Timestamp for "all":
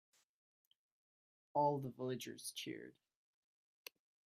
1.53-1.77